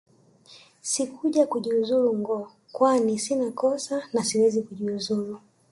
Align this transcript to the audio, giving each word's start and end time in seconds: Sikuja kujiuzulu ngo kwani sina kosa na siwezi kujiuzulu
Sikuja 0.91 1.43
kujiuzulu 1.51 2.09
ngo 2.19 2.37
kwani 2.75 3.13
sina 3.23 3.49
kosa 3.59 3.95
na 4.13 4.21
siwezi 4.27 4.59
kujiuzulu 4.67 5.35